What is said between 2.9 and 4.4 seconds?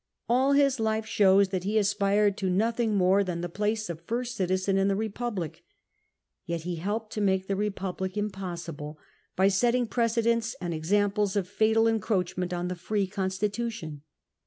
more than the place of first